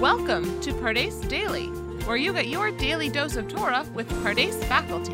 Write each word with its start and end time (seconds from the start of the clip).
Welcome 0.00 0.62
to 0.62 0.72
Pardes 0.72 1.28
Daily, 1.28 1.66
where 2.06 2.16
you 2.16 2.32
get 2.32 2.48
your 2.48 2.70
daily 2.70 3.10
dose 3.10 3.36
of 3.36 3.48
Torah 3.48 3.84
with 3.92 4.08
Pardes 4.24 4.54
faculty. 4.64 5.12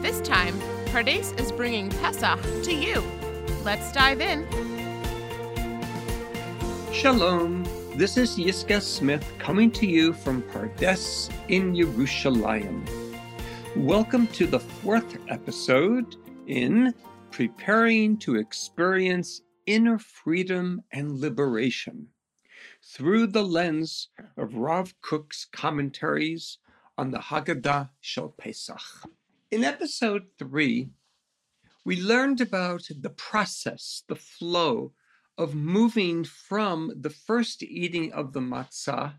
This 0.00 0.26
time, 0.26 0.58
Pardes 0.86 1.38
is 1.38 1.52
bringing 1.52 1.90
Pesach 1.90 2.40
to 2.62 2.74
you. 2.74 3.04
Let's 3.62 3.92
dive 3.92 4.22
in. 4.22 4.46
Shalom. 6.94 7.64
This 7.96 8.16
is 8.16 8.38
Yiscah 8.38 8.80
Smith 8.80 9.30
coming 9.38 9.70
to 9.72 9.86
you 9.86 10.14
from 10.14 10.40
Pardes 10.44 11.30
in 11.48 11.74
Yerushalayim. 11.74 12.88
Welcome 13.76 14.28
to 14.28 14.46
the 14.46 14.60
fourth 14.60 15.18
episode 15.28 16.16
in 16.46 16.94
Preparing 17.32 18.16
to 18.20 18.36
Experience 18.36 19.42
Inner 19.66 19.98
Freedom 19.98 20.80
and 20.92 21.20
Liberation 21.20 22.08
through 22.88 23.26
the 23.26 23.42
lens 23.42 24.08
of 24.36 24.54
Rav 24.54 24.94
Kook's 25.00 25.46
commentaries 25.50 26.58
on 26.96 27.10
the 27.10 27.18
Haggadah 27.18 27.90
Shel 28.00 28.28
Pesach. 28.38 28.80
In 29.50 29.64
episode 29.64 30.26
three, 30.38 30.90
we 31.84 32.00
learned 32.00 32.40
about 32.40 32.88
the 33.00 33.10
process, 33.10 34.04
the 34.08 34.14
flow 34.14 34.92
of 35.36 35.54
moving 35.54 36.22
from 36.24 36.92
the 36.94 37.10
first 37.10 37.62
eating 37.62 38.12
of 38.12 38.32
the 38.32 38.40
matzah, 38.40 39.14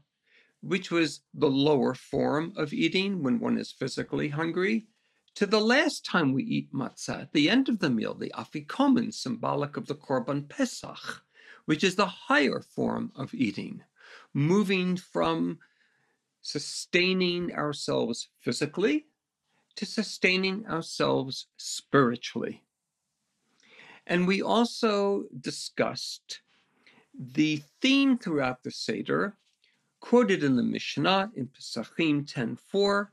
which 0.61 0.89
was 0.89 1.21
the 1.33 1.49
lower 1.49 1.93
form 1.93 2.53
of 2.55 2.73
eating 2.73 3.21
when 3.21 3.39
one 3.39 3.57
is 3.57 3.71
physically 3.71 4.29
hungry, 4.29 4.87
to 5.35 5.45
the 5.45 5.61
last 5.61 6.03
time 6.03 6.33
we 6.33 6.43
eat 6.43 6.73
matzah, 6.73 7.23
at 7.23 7.33
the 7.33 7.49
end 7.49 7.69
of 7.69 7.79
the 7.79 7.89
meal, 7.89 8.15
the 8.15 8.31
afikomen, 8.35 9.13
symbolic 9.13 9.77
of 9.77 9.87
the 9.87 9.95
korban 9.95 10.47
pesach, 10.49 11.21
which 11.67 11.83
is 11.83 11.95
the 11.95 12.05
higher 12.05 12.61
form 12.61 13.11
of 13.13 13.33
eating, 13.33 13.83
moving 14.33 14.95
from 14.95 15.59
sustaining 16.41 17.53
ourselves 17.53 18.29
physically 18.39 19.05
to 19.75 19.85
sustaining 19.85 20.65
ourselves 20.65 21.47
spiritually. 21.57 22.63
And 24.05 24.25
we 24.25 24.41
also 24.41 25.25
discussed 25.41 26.39
the 27.13 27.61
theme 27.81 28.17
throughout 28.17 28.63
the 28.63 28.71
Seder, 28.71 29.35
quoted 29.99 30.45
in 30.45 30.55
the 30.55 30.63
Mishnah 30.63 31.31
in 31.35 31.47
Pesachim 31.47 32.25
10.4, 32.25 33.07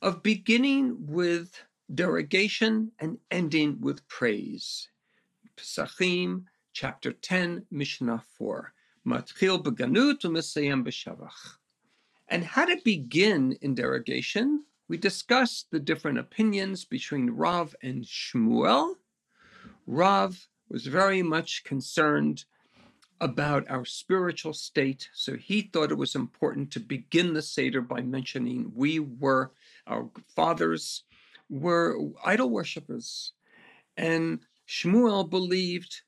of 0.00 0.22
beginning 0.22 0.94
with 1.08 1.60
derogation 1.92 2.92
and 3.00 3.18
ending 3.32 3.80
with 3.80 4.06
praise. 4.06 4.90
Pesachim 5.56 6.44
chapter 6.76 7.10
10, 7.10 7.64
Mishnah 7.70 8.22
4. 8.36 8.74
Matchil 9.06 9.64
beganut 9.64 10.20
u'mesayem 10.20 10.84
b'shavach. 10.84 11.56
And 12.28 12.44
how 12.44 12.66
to 12.66 12.76
begin 12.84 13.56
in 13.62 13.74
derogation, 13.74 14.62
we 14.86 14.98
discussed 14.98 15.68
the 15.70 15.80
different 15.80 16.18
opinions 16.18 16.84
between 16.84 17.30
Rav 17.30 17.74
and 17.82 18.04
Shmuel. 18.04 18.96
Rav 19.86 20.48
was 20.68 20.86
very 20.86 21.22
much 21.22 21.64
concerned 21.64 22.44
about 23.22 23.64
our 23.70 23.86
spiritual 23.86 24.52
state, 24.52 25.08
so 25.14 25.34
he 25.34 25.62
thought 25.62 25.90
it 25.90 25.96
was 25.96 26.14
important 26.14 26.70
to 26.72 26.80
begin 26.80 27.32
the 27.32 27.40
Seder 27.40 27.80
by 27.80 28.02
mentioning 28.02 28.70
we 28.74 28.98
were, 28.98 29.50
our 29.86 30.10
fathers 30.28 31.04
were 31.48 31.96
idol 32.22 32.50
worshippers. 32.50 33.32
And 33.96 34.40
Shmuel 34.68 35.30
believed 35.30 36.02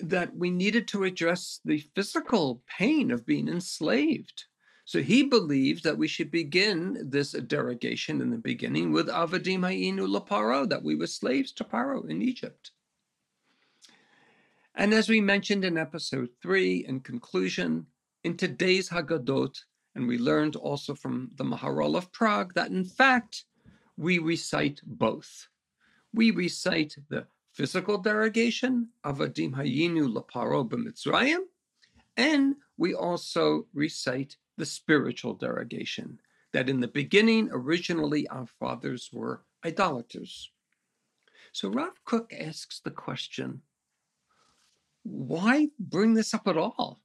that 0.00 0.34
we 0.36 0.50
needed 0.50 0.88
to 0.88 1.04
address 1.04 1.60
the 1.64 1.78
physical 1.94 2.62
pain 2.78 3.10
of 3.10 3.26
being 3.26 3.48
enslaved. 3.48 4.44
So 4.84 5.02
he 5.02 5.22
believed 5.24 5.84
that 5.84 5.98
we 5.98 6.08
should 6.08 6.30
begin 6.30 7.10
this 7.10 7.32
derogation 7.32 8.20
in 8.20 8.30
the 8.30 8.38
beginning 8.38 8.92
with 8.92 9.08
Avadim 9.08 9.60
Ha'inu 9.60 10.06
Laparo, 10.08 10.68
that 10.68 10.82
we 10.82 10.94
were 10.94 11.06
slaves 11.06 11.52
to 11.52 11.64
Paro 11.64 12.08
in 12.08 12.22
Egypt. 12.22 12.70
And 14.74 14.94
as 14.94 15.08
we 15.08 15.20
mentioned 15.20 15.64
in 15.64 15.76
episode 15.76 16.30
three, 16.40 16.86
in 16.86 17.00
conclusion, 17.00 17.86
in 18.24 18.36
today's 18.36 18.88
Haggadot, 18.88 19.58
and 19.94 20.06
we 20.06 20.16
learned 20.16 20.54
also 20.56 20.94
from 20.94 21.32
the 21.34 21.44
Maharal 21.44 21.96
of 21.96 22.12
Prague 22.12 22.54
that 22.54 22.70
in 22.70 22.84
fact 22.84 23.44
we 23.96 24.18
recite 24.18 24.80
both. 24.84 25.48
We 26.14 26.30
recite 26.30 26.96
the 27.10 27.26
physical 27.58 27.98
derogation, 27.98 28.88
Avadim 29.04 29.52
Hayinu 29.52 30.14
Laparo 30.14 30.66
b'Mitzrayim, 30.68 31.40
and 32.16 32.54
we 32.76 32.94
also 32.94 33.66
recite 33.74 34.36
the 34.56 34.64
spiritual 34.64 35.34
derogation, 35.34 36.20
that 36.52 36.68
in 36.68 36.78
the 36.78 36.86
beginning, 36.86 37.48
originally, 37.50 38.28
our 38.28 38.46
fathers 38.46 39.10
were 39.12 39.42
idolaters. 39.66 40.52
So 41.50 41.68
Rav 41.68 42.04
Kook 42.04 42.32
asks 42.32 42.78
the 42.78 42.92
question, 42.92 43.62
why 45.02 45.66
bring 45.80 46.14
this 46.14 46.32
up 46.34 46.46
at 46.46 46.56
all? 46.56 47.00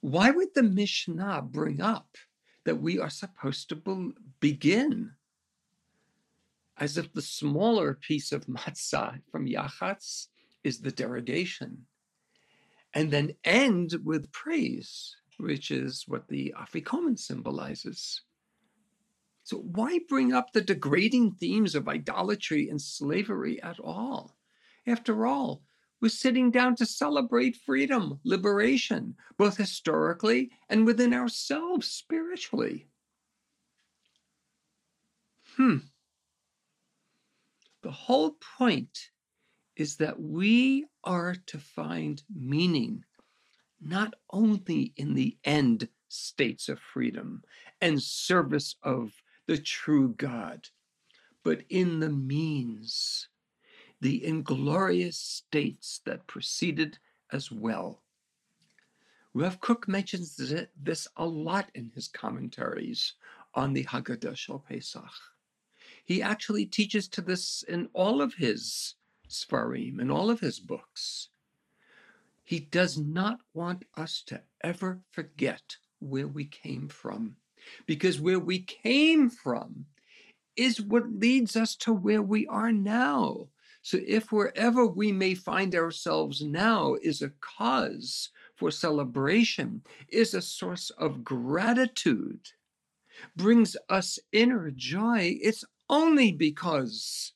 Why 0.00 0.32
would 0.32 0.54
the 0.56 0.64
Mishnah 0.64 1.42
bring 1.42 1.80
up 1.80 2.16
that 2.64 2.82
we 2.82 2.98
are 2.98 3.10
supposed 3.10 3.68
to 3.68 4.12
begin 4.40 5.12
as 6.78 6.96
if 6.96 7.12
the 7.12 7.22
smaller 7.22 7.94
piece 7.94 8.32
of 8.32 8.46
matzah 8.46 9.20
from 9.30 9.46
Yachatz 9.46 10.28
is 10.64 10.80
the 10.80 10.92
derogation, 10.92 11.86
and 12.94 13.10
then 13.10 13.34
end 13.44 13.94
with 14.04 14.32
praise, 14.32 15.16
which 15.38 15.70
is 15.70 16.04
what 16.06 16.28
the 16.28 16.54
Afikomen 16.58 17.18
symbolizes. 17.18 18.22
So, 19.44 19.58
why 19.58 20.00
bring 20.08 20.32
up 20.32 20.52
the 20.52 20.60
degrading 20.60 21.32
themes 21.32 21.74
of 21.74 21.88
idolatry 21.88 22.68
and 22.68 22.80
slavery 22.80 23.62
at 23.62 23.80
all? 23.80 24.36
After 24.86 25.26
all, 25.26 25.62
we're 26.00 26.10
sitting 26.10 26.50
down 26.50 26.76
to 26.76 26.86
celebrate 26.86 27.56
freedom, 27.56 28.20
liberation, 28.24 29.16
both 29.36 29.56
historically 29.56 30.50
and 30.68 30.86
within 30.86 31.12
ourselves 31.12 31.88
spiritually. 31.88 32.88
Hmm. 35.56 35.78
The 37.88 37.94
whole 37.94 38.36
point 38.58 39.12
is 39.74 39.96
that 39.96 40.20
we 40.20 40.84
are 41.04 41.34
to 41.46 41.58
find 41.58 42.22
meaning 42.28 43.06
not 43.80 44.12
only 44.28 44.92
in 44.96 45.14
the 45.14 45.38
end 45.42 45.88
states 46.06 46.68
of 46.68 46.78
freedom 46.80 47.44
and 47.80 48.02
service 48.02 48.76
of 48.82 49.22
the 49.46 49.56
true 49.56 50.10
God, 50.18 50.68
but 51.42 51.62
in 51.70 52.00
the 52.00 52.10
means, 52.10 53.28
the 54.02 54.22
inglorious 54.22 55.16
states 55.16 56.02
that 56.04 56.26
preceded 56.26 56.98
as 57.32 57.50
well. 57.50 58.02
Rav 59.32 59.62
Kook 59.62 59.88
mentions 59.88 60.36
this 60.36 61.08
a 61.16 61.24
lot 61.24 61.70
in 61.74 61.90
his 61.94 62.06
commentaries 62.06 63.14
on 63.54 63.72
the 63.72 63.84
Haggadah 63.84 64.36
Shel 64.36 64.58
Pesach. 64.58 65.10
He 66.08 66.22
actually 66.22 66.64
teaches 66.64 67.06
to 67.08 67.20
this 67.20 67.62
in 67.68 67.90
all 67.92 68.22
of 68.22 68.32
his 68.32 68.94
Sfarim, 69.28 70.00
in 70.00 70.10
all 70.10 70.30
of 70.30 70.40
his 70.40 70.58
books. 70.58 71.28
He 72.44 72.60
does 72.60 72.96
not 72.96 73.40
want 73.52 73.84
us 73.94 74.22
to 74.28 74.40
ever 74.64 75.02
forget 75.10 75.76
where 75.98 76.26
we 76.26 76.46
came 76.46 76.88
from, 76.88 77.36
because 77.84 78.22
where 78.22 78.38
we 78.38 78.60
came 78.60 79.28
from 79.28 79.84
is 80.56 80.80
what 80.80 81.12
leads 81.12 81.56
us 81.56 81.76
to 81.76 81.92
where 81.92 82.22
we 82.22 82.46
are 82.46 82.72
now. 82.72 83.48
So 83.82 83.98
if 84.06 84.32
wherever 84.32 84.86
we 84.86 85.12
may 85.12 85.34
find 85.34 85.74
ourselves 85.74 86.40
now 86.40 86.94
is 87.02 87.20
a 87.20 87.32
cause 87.42 88.30
for 88.56 88.70
celebration, 88.70 89.82
is 90.08 90.32
a 90.32 90.40
source 90.40 90.88
of 90.88 91.22
gratitude, 91.22 92.40
brings 93.36 93.76
us 93.90 94.18
inner 94.32 94.70
joy, 94.70 95.36
it's 95.42 95.66
only 95.88 96.32
because 96.32 97.32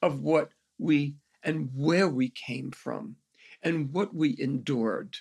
of 0.00 0.20
what 0.20 0.52
we 0.78 1.14
and 1.42 1.70
where 1.74 2.08
we 2.08 2.30
came 2.30 2.70
from 2.70 3.16
and 3.62 3.92
what 3.92 4.14
we 4.14 4.36
endured. 4.38 5.16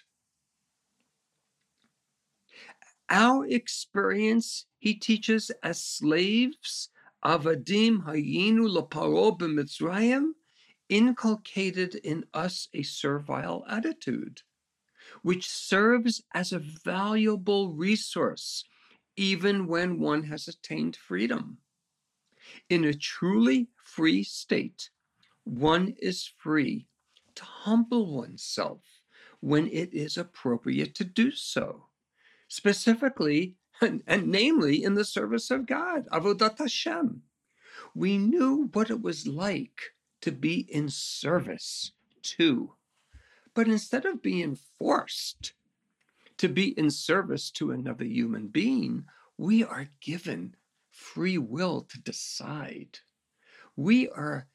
Our 3.10 3.46
experience, 3.46 4.66
he 4.80 4.94
teaches, 4.94 5.52
as 5.64 5.84
slaves, 5.84 6.90
avadim 7.26 8.06
hayinu 8.06 8.70
laparo 8.70 9.38
b'mitzrayim, 9.38 10.32
inculcated 10.90 11.96
in 11.96 12.26
us 12.34 12.68
a 12.74 12.84
servile 12.84 13.66
attitude, 13.70 14.42
which 15.22 15.50
serves 15.50 16.22
as 16.34 16.52
a 16.52 16.60
valuable 16.60 17.74
resource 17.74 18.64
even 19.18 19.68
when 19.68 20.00
one 20.00 20.24
has 20.24 20.48
attained 20.48 20.96
freedom. 20.96 21.58
In 22.70 22.84
a 22.84 22.94
truly 22.94 23.70
free 23.84 24.24
state, 24.24 24.90
one 25.44 25.96
is 26.00 26.32
free 26.38 26.88
to 27.36 27.44
humble 27.44 28.16
oneself 28.16 28.82
when 29.40 29.68
it 29.68 29.94
is 29.94 30.18
appropriate 30.18 30.94
to 30.96 31.04
do 31.04 31.32
so, 31.32 31.88
specifically 32.48 33.56
and, 33.82 34.04
and 34.06 34.28
namely 34.28 34.84
in 34.84 34.94
the 34.94 35.06
service 35.06 35.50
of 35.50 35.66
God, 35.66 36.08
Avodat 36.12 36.60
Hashem. 36.60 37.24
We 37.96 38.18
knew 38.18 38.70
what 38.74 38.90
it 38.90 39.02
was 39.02 39.28
like 39.28 39.94
to 40.22 40.32
be 40.32 40.60
in 40.70 40.90
service 40.90 41.92
to. 42.22 42.74
But 43.54 43.68
instead 43.68 44.06
of 44.06 44.22
being 44.22 44.56
forced 44.56 45.54
to 46.38 46.48
be 46.48 46.78
in 46.78 46.90
service 46.90 47.52
to 47.52 47.72
another 47.72 48.06
human 48.06 48.48
being, 48.48 49.06
we 49.38 49.64
are 49.64 49.90
given 50.00 50.56
free 51.02 51.38
will 51.38 51.82
to 51.82 52.00
decide. 52.00 53.00
We 53.76 54.08
are 54.10 54.48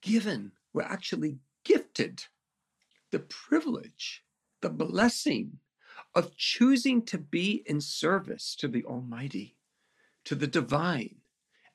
given, 0.00 0.52
we're 0.72 0.82
actually 0.82 1.38
gifted 1.64 2.24
the 3.10 3.18
privilege, 3.18 4.24
the 4.60 4.70
blessing 4.70 5.58
of 6.14 6.36
choosing 6.36 7.02
to 7.06 7.18
be 7.18 7.62
in 7.66 7.80
service 7.80 8.54
to 8.56 8.68
the 8.68 8.84
Almighty, 8.84 9.56
to 10.24 10.34
the 10.34 10.46
divine. 10.46 11.16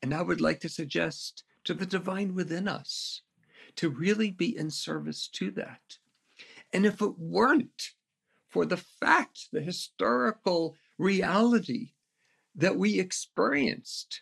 And 0.01 0.13
I 0.13 0.21
would 0.21 0.41
like 0.41 0.61
to 0.61 0.69
suggest 0.69 1.43
to 1.65 1.73
the 1.73 1.85
divine 1.85 2.33
within 2.33 2.67
us 2.67 3.21
to 3.75 3.89
really 3.89 4.31
be 4.31 4.55
in 4.57 4.69
service 4.69 5.27
to 5.33 5.51
that. 5.51 5.97
And 6.71 6.85
if 6.85 7.01
it 7.01 7.17
weren't 7.17 7.91
for 8.47 8.65
the 8.65 8.77
fact, 8.77 9.47
the 9.51 9.61
historical 9.61 10.77
reality 10.97 11.91
that 12.55 12.77
we 12.77 12.99
experienced 12.99 14.21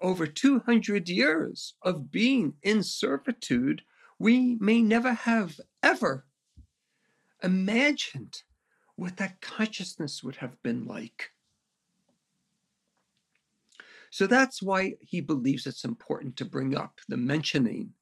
over 0.00 0.26
200 0.26 1.08
years 1.08 1.74
of 1.82 2.10
being 2.10 2.54
in 2.62 2.82
servitude, 2.82 3.82
we 4.18 4.56
may 4.60 4.82
never 4.82 5.12
have 5.12 5.58
ever 5.82 6.26
imagined 7.42 8.42
what 8.96 9.16
that 9.16 9.40
consciousness 9.40 10.22
would 10.22 10.36
have 10.36 10.62
been 10.62 10.86
like. 10.86 11.30
So 14.10 14.26
that's 14.26 14.62
why 14.62 14.94
he 15.00 15.20
believes 15.20 15.66
it's 15.66 15.84
important 15.84 16.36
to 16.36 16.44
bring 16.44 16.76
up 16.76 17.00
the 17.08 17.16
mentioning 17.16 17.92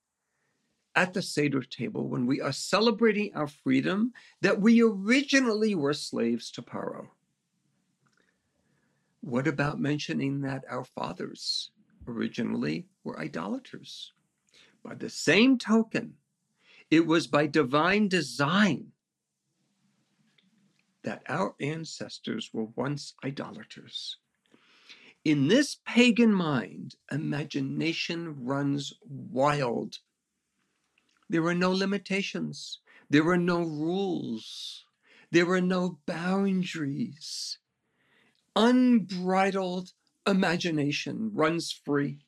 at 0.94 1.12
the 1.12 1.22
Seder 1.22 1.62
table 1.62 2.08
when 2.08 2.26
we 2.26 2.40
are 2.40 2.52
celebrating 2.52 3.34
our 3.34 3.48
freedom 3.48 4.12
that 4.40 4.60
we 4.60 4.80
originally 4.80 5.74
were 5.74 5.94
slaves 5.94 6.50
to 6.52 6.62
Paro. 6.62 7.08
What 9.25 9.49
about 9.49 9.81
mentioning 9.81 10.43
that 10.43 10.67
our 10.69 10.85
fathers 10.85 11.71
originally 12.06 12.88
were 13.05 13.19
idolaters? 13.19 14.12
By 14.85 14.97
the 14.97 15.09
same 15.09 15.56
token, 15.56 16.17
it 16.91 17.06
was 17.06 17.26
by 17.26 17.47
divine 17.47 18.09
design 18.09 18.93
that 21.05 21.23
our 21.26 21.55
ancestors 21.59 22.50
were 22.53 22.67
once 22.76 23.15
idolaters. 23.25 24.19
In 25.25 25.49
this 25.49 25.79
pagan 25.87 26.35
mind, 26.35 26.97
imagination 27.11 28.44
runs 28.44 28.93
wild. 29.09 30.00
There 31.31 31.47
are 31.47 31.55
no 31.55 31.73
limitations, 31.73 32.81
there 33.09 33.26
are 33.29 33.38
no 33.38 33.62
rules, 33.62 34.85
there 35.31 35.49
are 35.49 35.62
no 35.62 35.99
boundaries. 36.05 37.59
Unbridled 38.56 39.92
imagination 40.26 41.30
runs 41.34 41.72
free. 41.72 42.20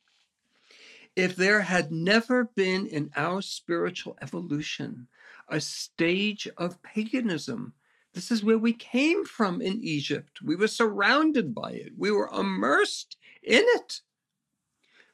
If 1.15 1.35
there 1.35 1.61
had 1.61 1.91
never 1.91 2.45
been 2.45 2.85
in 2.85 3.11
our 3.15 3.41
spiritual 3.41 4.17
evolution 4.21 5.07
a 5.47 5.61
stage 5.61 6.47
of 6.57 6.83
paganism 6.83 7.73
this 8.17 8.31
is 8.31 8.43
where 8.43 8.57
we 8.57 8.73
came 8.73 9.25
from 9.25 9.61
in 9.61 9.79
Egypt. 9.83 10.41
We 10.41 10.55
were 10.55 10.67
surrounded 10.67 11.53
by 11.53 11.73
it, 11.73 11.93
we 11.95 12.09
were 12.09 12.31
immersed 12.33 13.15
in 13.43 13.63
it. 13.63 14.01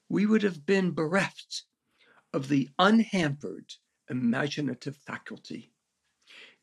We 0.07 0.25
would 0.25 0.41
have 0.41 0.65
been 0.65 0.91
bereft 0.91 1.65
of 2.31 2.47
the 2.47 2.69
unhampered 2.79 3.73
imaginative 4.09 4.95
faculty. 4.95 5.73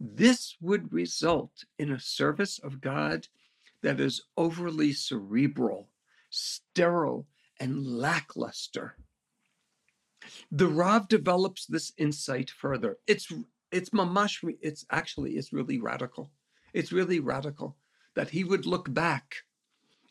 This 0.01 0.57
would 0.63 0.95
result 0.95 1.67
in 1.79 1.93
a 1.93 2.01
service 2.01 2.59
of 2.59 2.81
God 2.81 3.29
that 3.83 4.01
is 4.01 4.23
overly 4.37 4.93
cerebral, 4.93 5.89
sterile, 6.31 7.27
and 7.59 7.87
lackluster. 7.87 8.97
The 10.51 10.69
Rav 10.69 11.09
develops 11.09 11.67
this 11.67 11.93
insight 11.97 12.51
further. 12.51 12.99
It's 13.07 13.33
it's 13.71 13.91
mamash, 13.91 14.43
it's 14.61 14.85
actually, 14.91 15.33
it's 15.33 15.53
really 15.53 15.79
radical. 15.79 16.31
It's 16.73 16.93
really 16.93 17.21
radical 17.21 17.77
that 18.15 18.31
he 18.31 18.45
would 18.45 18.67
look 18.67 18.93
back 18.93 19.45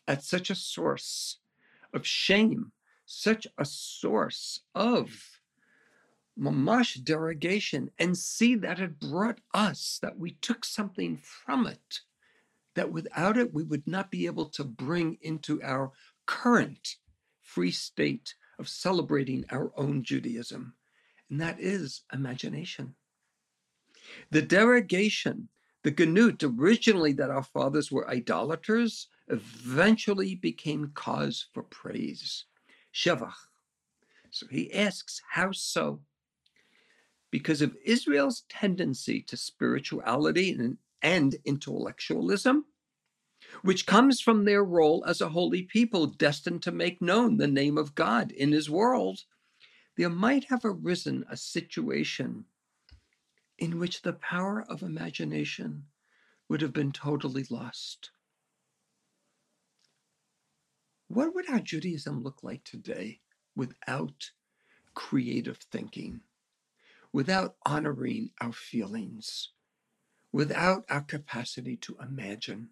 at 0.08 0.24
such 0.24 0.50
a 0.50 0.56
source 0.56 1.38
of 1.94 2.08
shame, 2.08 2.72
such 3.06 3.46
a 3.58 3.66
source 3.66 4.62
of 4.74 5.42
mamash 6.40 7.04
derogation, 7.04 7.92
and 8.00 8.18
see 8.18 8.56
that 8.56 8.80
it 8.80 9.00
brought 9.00 9.40
us, 9.54 10.00
that 10.02 10.18
we 10.18 10.32
took 10.42 10.64
something 10.64 11.18
from 11.18 11.68
it, 11.68 12.00
that 12.80 12.94
without 12.94 13.38
it 13.38 13.54
we 13.54 13.64
would 13.64 13.86
not 13.86 14.10
be 14.10 14.26
able 14.26 14.46
to 14.46 14.64
bring 14.64 15.18
into 15.22 15.62
our 15.62 15.92
current 16.26 16.96
free 17.42 17.72
state 17.72 18.34
of 18.58 18.70
celebrating 18.70 19.44
our 19.52 19.74
own 19.76 20.02
Judaism. 20.02 20.74
And 21.30 21.42
that 21.42 21.60
is 21.60 22.04
imagination. 22.14 22.96
The 24.32 24.42
derogation, 24.42 25.50
the 25.84 25.92
ganut, 25.92 26.42
originally 26.58 27.12
that 27.14 27.30
our 27.30 27.44
fathers 27.44 27.92
were 27.92 28.10
idolaters, 28.10 29.08
eventually 29.28 30.36
became 30.36 30.94
cause 30.96 31.48
for 31.54 31.64
praise. 31.64 32.46
Shevach. 32.96 33.34
So 34.32 34.48
he 34.50 34.74
asks, 34.74 35.22
how 35.30 35.52
so? 35.52 36.00
Because 37.30 37.62
of 37.62 37.76
Israel's 37.84 38.44
tendency 38.48 39.22
to 39.24 39.36
spirituality 39.36 40.52
and, 40.52 40.78
and 41.02 41.36
intellectualism, 41.44 42.64
which 43.62 43.86
comes 43.86 44.22
from 44.22 44.46
their 44.46 44.64
role 44.64 45.04
as 45.06 45.22
a 45.22 45.30
holy 45.30 45.64
people 45.64 46.06
destined 46.06 46.64
to 46.64 46.72
make 46.72 47.02
known 47.02 47.38
the 47.38 47.48
name 47.48 47.78
of 47.78 47.96
God 47.96 48.32
in 48.32 48.52
his 48.52 48.70
world, 48.70 49.26
there 49.98 50.10
might 50.10 50.46
have 50.46 50.62
arisen 50.64 51.26
a 51.30 51.36
situation 51.36 52.46
in 53.58 53.78
which 53.78 54.02
the 54.02 54.14
power 54.14 54.64
of 54.70 54.82
imagination 54.82 55.84
would 56.48 56.62
have 56.62 56.74
been 56.74 56.92
totally 56.92 57.46
lost. 57.50 58.12
What 61.08 61.36
would 61.36 61.50
our 61.50 61.60
Judaism 61.60 62.24
look 62.24 62.44
like 62.44 62.64
today 62.64 63.20
without 63.56 64.32
creative 64.94 65.58
thinking, 65.58 66.22
without 67.12 67.56
honoring 67.66 68.30
our 68.40 68.54
feelings, 68.54 69.50
without 70.32 70.86
our 70.90 71.02
capacity 71.02 71.76
to 71.78 71.98
imagine? 72.02 72.70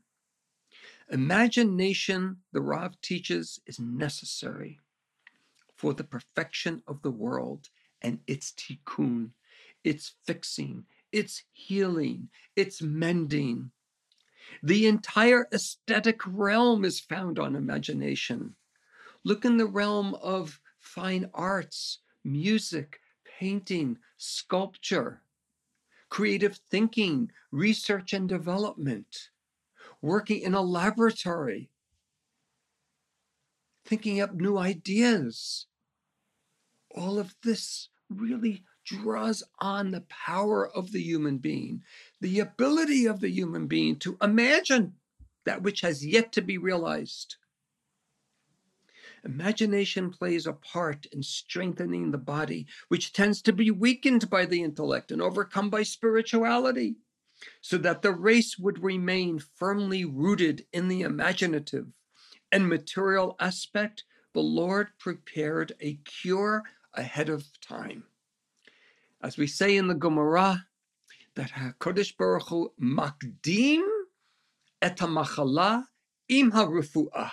Imagination, 1.09 2.37
the 2.51 2.61
Rav 2.61 2.99
teaches, 3.01 3.59
is 3.65 3.79
necessary 3.79 4.79
for 5.75 5.93
the 5.93 6.03
perfection 6.03 6.81
of 6.87 7.01
the 7.01 7.11
world 7.11 7.69
and 8.01 8.19
its 8.27 8.51
tikkun, 8.51 9.31
it's 9.83 10.13
fixing, 10.25 10.85
it's 11.11 11.43
healing, 11.51 12.29
it's 12.55 12.81
mending. 12.81 13.71
The 14.63 14.87
entire 14.87 15.47
aesthetic 15.53 16.21
realm 16.25 16.83
is 16.83 16.99
found 16.99 17.39
on 17.39 17.55
imagination. 17.55 18.55
Look 19.23 19.45
in 19.45 19.57
the 19.57 19.65
realm 19.65 20.15
of 20.15 20.59
fine 20.79 21.29
arts, 21.33 21.99
music, 22.23 22.99
painting, 23.39 23.97
sculpture, 24.17 25.21
creative 26.09 26.57
thinking, 26.69 27.31
research 27.51 28.13
and 28.13 28.27
development, 28.27 29.29
working 30.01 30.41
in 30.41 30.53
a 30.53 30.61
laboratory, 30.61 31.69
thinking 33.85 34.21
up 34.21 34.33
new 34.33 34.57
ideas. 34.57 35.67
All 36.95 37.19
of 37.19 37.35
this 37.43 37.89
really 38.09 38.63
draws 38.85 39.43
on 39.59 39.91
the 39.91 40.05
power 40.09 40.67
of 40.67 40.91
the 40.91 41.01
human 41.01 41.37
being, 41.37 41.83
the 42.21 42.39
ability 42.39 43.05
of 43.05 43.19
the 43.19 43.29
human 43.29 43.67
being 43.67 43.97
to 43.97 44.17
imagine 44.21 44.93
that 45.45 45.61
which 45.61 45.81
has 45.81 46.05
yet 46.05 46.31
to 46.33 46.41
be 46.41 46.57
realized. 46.57 47.35
Imagination 49.25 50.09
plays 50.09 50.47
a 50.47 50.53
part 50.53 51.05
in 51.07 51.21
strengthening 51.21 52.11
the 52.11 52.17
body, 52.17 52.65
which 52.87 53.11
tends 53.11 53.41
to 53.41 53.51
be 53.51 53.71
weakened 53.71 54.29
by 54.29 54.45
the 54.45 54.63
intellect 54.63 55.11
and 55.11 55.21
overcome 55.21 55.69
by 55.69 55.83
spirituality, 55.83 56.95
so 57.61 57.77
that 57.77 58.01
the 58.01 58.11
race 58.11 58.57
would 58.57 58.83
remain 58.83 59.39
firmly 59.39 60.05
rooted 60.05 60.65
in 60.73 60.87
the 60.87 61.01
imaginative 61.01 61.87
and 62.51 62.67
material 62.67 63.35
aspect. 63.39 64.03
The 64.33 64.41
Lord 64.41 64.89
prepared 64.99 65.73
a 65.79 65.95
cure 66.05 66.63
ahead 66.93 67.29
of 67.29 67.45
time 67.61 68.03
as 69.21 69.37
we 69.37 69.47
say 69.47 69.75
in 69.75 69.87
the 69.87 69.95
Gemara, 69.95 70.65
that 71.35 71.51
HaKadosh 71.51 72.17
Baruch 72.17 72.49
Hu 72.49 72.71
makdim 72.81 73.85
et 74.81 74.97
hamachala 74.97 75.83
im 76.29 76.51
harufu'ah. 76.51 77.31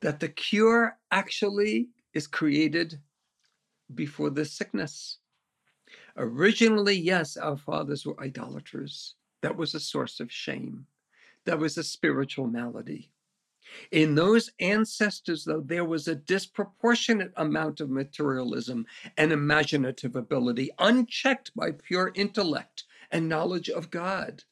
That 0.00 0.20
the 0.20 0.28
cure 0.28 0.98
actually 1.10 1.88
is 2.14 2.26
created 2.26 3.00
before 3.94 4.30
the 4.30 4.44
sickness. 4.44 5.18
Originally, 6.16 6.96
yes, 6.96 7.36
our 7.36 7.56
fathers 7.56 8.04
were 8.04 8.20
idolaters. 8.20 9.14
That 9.40 9.56
was 9.56 9.74
a 9.74 9.80
source 9.80 10.20
of 10.20 10.30
shame. 10.30 10.86
That 11.44 11.58
was 11.58 11.78
a 11.78 11.84
spiritual 11.84 12.46
malady. 12.46 13.10
In 13.90 14.14
those 14.14 14.50
ancestors, 14.60 15.44
though, 15.44 15.60
there 15.60 15.84
was 15.84 16.06
a 16.06 16.14
disproportionate 16.14 17.32
amount 17.36 17.80
of 17.80 17.90
materialism 17.90 18.86
and 19.16 19.32
imaginative 19.32 20.16
ability, 20.16 20.70
unchecked 20.78 21.54
by 21.54 21.72
pure 21.72 22.12
intellect 22.14 22.84
and 23.10 23.28
knowledge 23.28 23.70
of 23.70 23.90
God. 23.90 24.44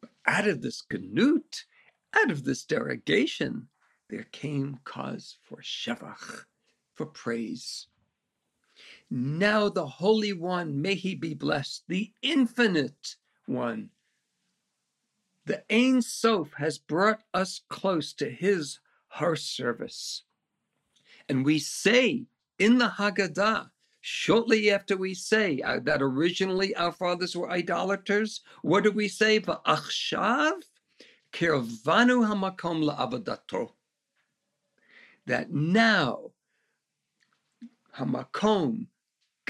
But 0.00 0.10
Out 0.26 0.48
of 0.48 0.60
this 0.60 0.82
ganut, 0.82 1.64
out 2.14 2.30
of 2.30 2.44
this 2.44 2.64
derogation, 2.64 3.68
there 4.08 4.26
came 4.32 4.80
cause 4.84 5.38
for 5.42 5.62
shevach, 5.62 6.44
for 6.94 7.06
praise. 7.06 7.86
Now 9.10 9.68
the 9.68 9.86
Holy 9.86 10.32
One, 10.32 10.80
may 10.80 10.94
he 10.94 11.16
be 11.16 11.34
blessed, 11.34 11.82
the 11.88 12.12
infinite 12.22 13.16
one, 13.46 13.90
the 15.46 15.64
Ein 15.68 16.00
Sof 16.00 16.52
has 16.58 16.78
brought 16.78 17.22
us 17.34 17.60
close 17.68 18.12
to 18.14 18.30
his 18.30 18.78
her 19.08 19.34
service. 19.34 20.22
And 21.28 21.44
we 21.44 21.58
say 21.58 22.26
in 22.60 22.78
the 22.78 22.88
Haggadah, 22.88 23.70
shortly 24.00 24.70
after 24.70 24.96
we 24.96 25.14
say 25.14 25.60
uh, 25.60 25.80
that 25.80 26.02
originally 26.02 26.76
our 26.76 26.92
fathers 26.92 27.36
were 27.36 27.50
idolaters, 27.50 28.42
what 28.62 28.84
do 28.84 28.92
we 28.92 29.08
say? 29.08 29.40
Hamakom. 29.40 30.62
That 35.26 35.50
now, 35.50 36.30
hamakom, 37.98 38.86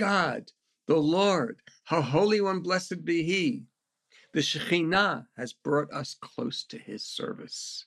God, 0.01 0.53
the 0.87 0.97
Lord, 0.97 1.61
how 1.85 2.01
holy 2.01 2.41
one, 2.41 2.61
blessed 2.61 3.05
be 3.05 3.23
he, 3.23 3.65
the 4.33 4.41
Shekhinah 4.41 5.27
has 5.37 5.53
brought 5.53 5.93
us 5.93 6.17
close 6.19 6.65
to 6.71 6.79
his 6.79 7.05
service, 7.05 7.85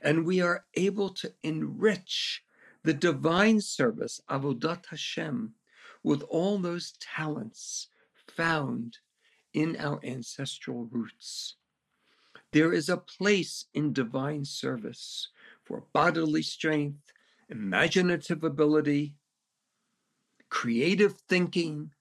and 0.00 0.24
we 0.24 0.40
are 0.40 0.64
able 0.72 1.10
to 1.10 1.34
enrich 1.42 2.42
the 2.82 2.94
divine 2.94 3.60
service, 3.60 4.22
Avodat 4.30 4.86
Hashem, 4.86 5.52
with 6.02 6.22
all 6.30 6.56
those 6.56 6.94
talents 6.98 7.88
found 8.26 8.96
in 9.52 9.76
our 9.78 10.00
ancestral 10.02 10.88
roots. 10.90 11.56
There 12.52 12.72
is 12.72 12.88
a 12.88 12.96
place 12.96 13.66
in 13.74 13.92
divine 13.92 14.46
service 14.46 15.28
for 15.62 15.84
bodily 15.92 16.40
strength, 16.40 17.12
imaginative 17.50 18.44
ability, 18.44 19.16
creative 20.50 21.14
thinking, 21.28 21.92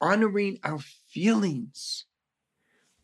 honoring 0.00 0.58
our 0.62 0.78
feelings 1.08 2.04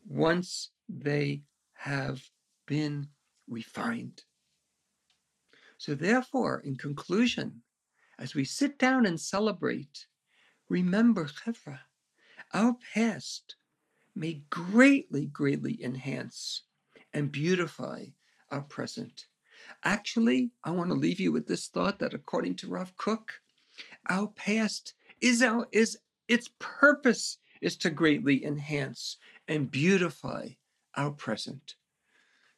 once 0.06 0.70
they 0.88 1.42
have 1.74 2.22
been 2.66 3.08
refined. 3.48 4.22
So, 5.78 5.94
therefore, 5.94 6.60
in 6.60 6.76
conclusion, 6.76 7.62
as 8.18 8.34
we 8.34 8.44
sit 8.44 8.78
down 8.78 9.04
and 9.04 9.20
celebrate, 9.20 10.06
remember, 10.68 11.26
Chevra, 11.26 11.80
our 12.54 12.76
past 12.94 13.56
may 14.14 14.42
greatly, 14.48 15.26
greatly 15.26 15.82
enhance 15.82 16.62
and 17.12 17.30
beautify 17.30 18.06
our 18.50 18.62
present. 18.62 19.26
Actually, 19.84 20.52
I 20.64 20.70
want 20.70 20.90
to 20.90 20.96
leave 20.96 21.20
you 21.20 21.32
with 21.32 21.46
this 21.46 21.68
thought 21.68 21.98
that 21.98 22.14
according 22.14 22.56
to 22.56 22.68
Rav 22.68 22.96
Kook, 22.96 23.40
our 24.08 24.28
past 24.28 24.94
is 25.20 25.42
our 25.42 25.66
is 25.72 25.98
its 26.28 26.50
purpose 26.58 27.38
is 27.60 27.76
to 27.76 27.90
greatly 27.90 28.44
enhance 28.44 29.16
and 29.48 29.70
beautify 29.70 30.48
our 30.96 31.10
present. 31.10 31.74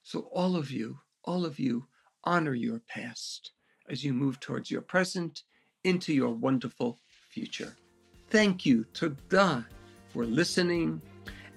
So, 0.03 0.21
all 0.33 0.57
of 0.57 0.71
you, 0.71 0.99
all 1.25 1.45
of 1.45 1.59
you, 1.59 1.87
honor 2.25 2.55
your 2.55 2.81
past 2.81 3.53
as 3.89 4.05
you 4.05 4.13
move 4.13 4.41
towards 4.41 4.71
your 4.71 4.81
present 4.81 5.43
into 5.85 6.13
your 6.13 6.31
wonderful 6.31 6.99
future. 7.31 7.77
Thank 8.31 8.67
you, 8.67 8.85
Toda, 8.93 9.67
for 10.13 10.25
listening, 10.25 11.01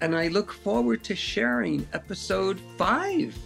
and 0.02 0.16
I 0.16 0.28
look 0.28 0.52
forward 0.52 1.04
to 1.06 1.16
sharing 1.16 1.88
episode 1.94 2.60
five, 2.78 3.38